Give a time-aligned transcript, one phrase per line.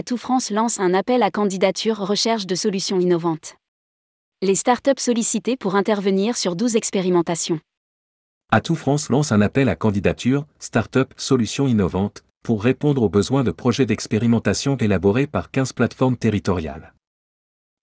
[0.00, 3.56] Atout France lance un appel à candidature recherche de solutions innovantes.
[4.40, 7.60] Les startups sollicitées pour intervenir sur 12 expérimentations.
[8.50, 13.50] Atout France lance un appel à candidature Startup Solutions innovantes pour répondre aux besoins de
[13.50, 16.94] projets d'expérimentation élaborés par 15 plateformes territoriales.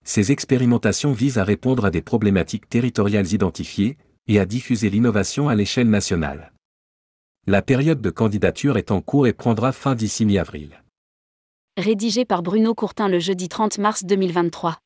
[0.04, 5.54] Ces expérimentations visent à répondre à des problématiques territoriales identifiées et à diffuser l'innovation à
[5.54, 6.52] l'échelle nationale.
[7.46, 10.82] La période de candidature est en cours et prendra fin d'ici mi-avril
[11.78, 14.78] rédigé par Bruno Courtin le jeudi 30 mars 2023.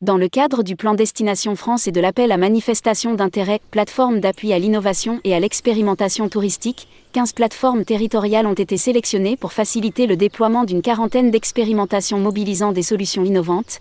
[0.00, 4.52] Dans le cadre du plan Destination France et de l'appel à manifestation d'intérêt, plateforme d'appui
[4.52, 10.16] à l'innovation et à l'expérimentation touristique, 15 plateformes territoriales ont été sélectionnées pour faciliter le
[10.16, 13.80] déploiement d'une quarantaine d'expérimentations mobilisant des solutions innovantes,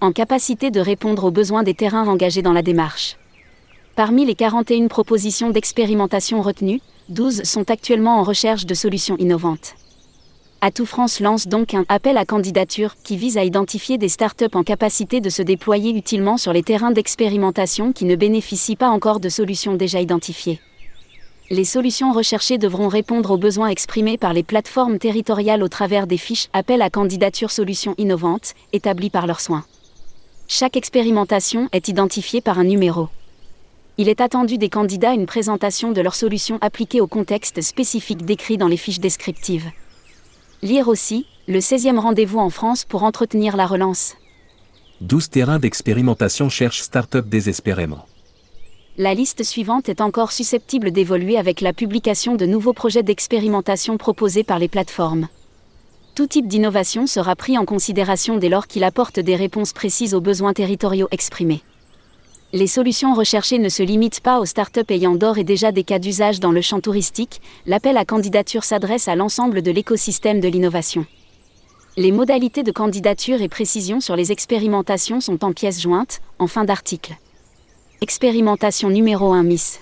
[0.00, 3.16] en capacité de répondre aux besoins des terrains engagés dans la démarche.
[3.94, 9.74] Parmi les 41 propositions d'expérimentation retenues, 12 sont actuellement en recherche de solutions innovantes.
[10.62, 14.62] Atout France lance donc un appel à candidature qui vise à identifier des startups en
[14.62, 19.28] capacité de se déployer utilement sur les terrains d'expérimentation qui ne bénéficient pas encore de
[19.28, 20.60] solutions déjà identifiées.
[21.50, 26.16] Les solutions recherchées devront répondre aux besoins exprimés par les plateformes territoriales au travers des
[26.16, 29.66] fiches Appel à candidature solutions innovantes établies par leurs soins.
[30.48, 33.08] Chaque expérimentation est identifiée par un numéro
[33.98, 38.56] il est attendu des candidats une présentation de leurs solutions appliquées au contexte spécifique décrit
[38.56, 39.70] dans les fiches descriptives.
[40.62, 44.14] Lire aussi, le 16e rendez-vous en France pour entretenir la relance.
[45.02, 48.06] 12 terrains d'expérimentation cherchent start-up désespérément.
[48.96, 54.44] La liste suivante est encore susceptible d'évoluer avec la publication de nouveaux projets d'expérimentation proposés
[54.44, 55.28] par les plateformes.
[56.14, 60.20] Tout type d'innovation sera pris en considération dès lors qu'il apporte des réponses précises aux
[60.20, 61.62] besoins territoriaux exprimés
[62.52, 65.98] les solutions recherchées ne se limitent pas aux startups ayant d'or et déjà des cas
[65.98, 71.06] d'usage dans le champ touristique, l'appel à candidature s'adresse à l'ensemble de l'écosystème de l'innovation.
[71.96, 76.64] Les modalités de candidature et précision sur les expérimentations sont en pièces jointes, en fin
[76.64, 77.14] d'article.
[78.02, 79.80] Expérimentation numéro 1 Miss.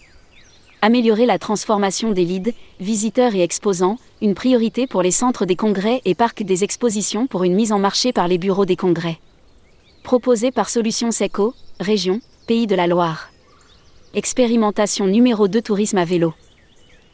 [0.80, 6.02] Améliorer la transformation des leads, visiteurs et exposants, une priorité pour les centres des congrès
[6.04, 9.18] et parcs des expositions pour une mise en marché par les bureaux des congrès.
[10.04, 13.30] Proposé par Solutions Seco, région, Pays de la Loire.
[14.12, 16.34] Expérimentation numéro 2 Tourisme à vélo.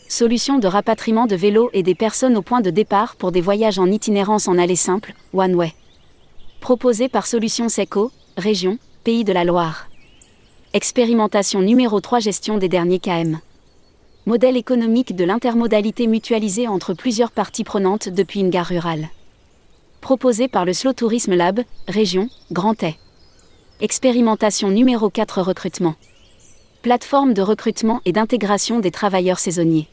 [0.08, 3.78] Solution de rapatriement de vélos et des personnes au point de départ pour des voyages
[3.78, 5.74] en itinérance en allée simple, One Way.
[6.60, 9.88] Proposé par Solution Seco, Région, Pays de la Loire.
[10.72, 13.38] Expérimentation numéro 3 Gestion des derniers KM.
[14.24, 19.10] Modèle économique de l'intermodalité mutualisée entre plusieurs parties prenantes depuis une gare rurale.
[20.00, 22.96] Proposé par le Slow Tourisme Lab, Région, Grand Est.
[23.82, 25.96] Expérimentation numéro 4 Recrutement.
[26.80, 29.86] Plateforme de recrutement et d'intégration des travailleurs saisonniers.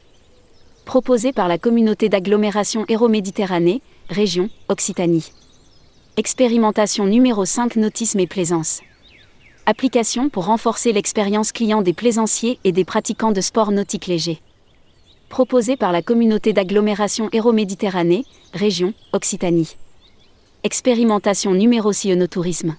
[0.85, 5.33] Proposée par la communauté d'agglomération Héro-Méditerranée, région, Occitanie.
[6.15, 8.79] Expérimentation numéro 5 Nautisme et plaisance.
[9.65, 14.39] Application pour renforcer l'expérience client des plaisanciers et des pratiquants de sport nautique léger.
[15.27, 18.23] Proposée par la communauté d'agglomération Héro-Méditerranée,
[18.53, 19.75] région, Occitanie.
[20.63, 22.77] Expérimentation numéro 6 Tourisme.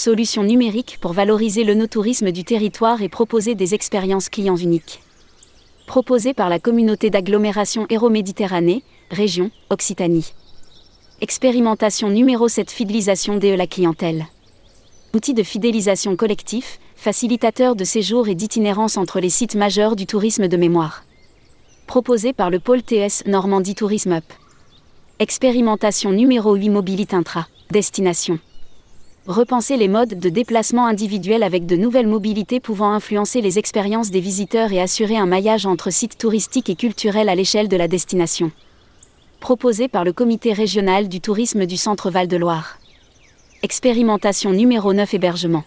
[0.00, 5.02] Solution numérique pour valoriser le no-tourisme du territoire et proposer des expériences clients uniques.
[5.86, 10.32] Proposé par la communauté d'agglomération Héro-Méditerranée, région, Occitanie.
[11.20, 14.24] Expérimentation numéro 7 Fidélisation de la clientèle.
[15.14, 20.48] Outil de fidélisation collectif, facilitateur de séjour et d'itinérance entre les sites majeurs du tourisme
[20.48, 21.04] de mémoire.
[21.86, 24.24] Proposé par le pôle TS Normandie Tourisme Up.
[25.18, 27.48] Expérimentation numéro 8 Mobilité Intra.
[27.70, 28.38] Destination
[29.26, 34.20] repenser les modes de déplacement individuels avec de nouvelles mobilités pouvant influencer les expériences des
[34.20, 38.50] visiteurs et assurer un maillage entre sites touristiques et culturels à l'échelle de la destination.
[39.40, 42.78] Proposé par le Comité régional du tourisme du Centre Val-de-Loire.
[43.62, 45.64] Expérimentation numéro 9 Hébergement.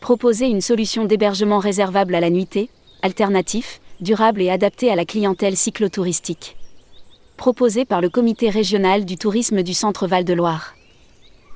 [0.00, 2.70] Proposer une solution d'hébergement réservable à la nuitée,
[3.02, 6.56] alternatif, durable et adapté à la clientèle cyclotouristique.
[7.36, 10.77] Proposé par le Comité régional du tourisme du Centre Val-de-Loire.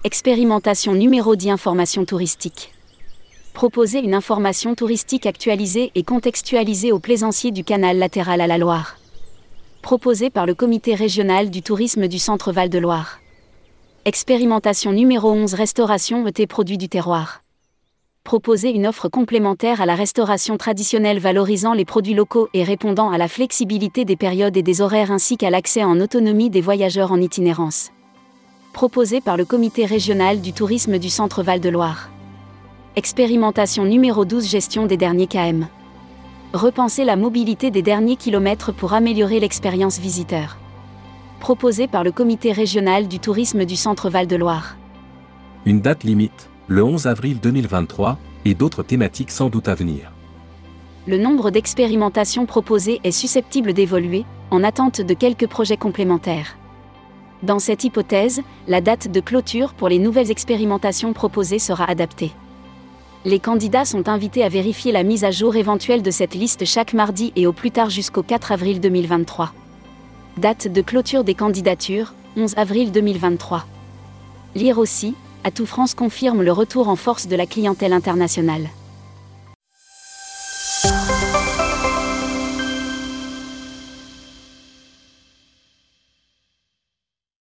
[0.05, 2.73] Expérimentation numéro 10 Information touristique.
[3.55, 8.97] Proposer une information touristique actualisée et contextualisée aux plaisanciers du canal latéral à la Loire.
[9.81, 13.21] Proposé par le Comité régional du tourisme du Centre Val-de-Loire.
[14.05, 17.45] Expérimentation numéro 11 Restauration ET produits du terroir.
[18.25, 23.19] Proposer une offre complémentaire à la restauration traditionnelle valorisant les produits locaux et répondant à
[23.19, 27.21] la flexibilité des périodes et des horaires ainsi qu'à l'accès en autonomie des voyageurs en
[27.21, 27.93] itinérance
[28.73, 32.09] proposé par le Comité régional du tourisme du Centre Val-de-Loire.
[32.97, 35.67] Expérimentation numéro 12 Gestion des derniers KM.
[36.55, 40.57] Repenser la mobilité des derniers kilomètres pour améliorer l'expérience visiteur.
[41.39, 44.77] Proposé par le Comité régional du tourisme du Centre Val-de-Loire.
[45.67, 50.13] Une date limite, le 11 avril 2023, et d'autres thématiques sans doute à venir.
[51.07, 56.57] Le nombre d'expérimentations proposées est susceptible d'évoluer, en attente de quelques projets complémentaires.
[57.43, 62.31] Dans cette hypothèse, la date de clôture pour les nouvelles expérimentations proposées sera adaptée.
[63.25, 66.93] Les candidats sont invités à vérifier la mise à jour éventuelle de cette liste chaque
[66.93, 69.53] mardi et au plus tard jusqu'au 4 avril 2023.
[70.39, 73.65] Date de clôture des candidatures, 11 avril 2023.
[74.55, 75.15] Lire aussi,
[75.45, 78.69] Atout France confirme le retour en force de la clientèle internationale.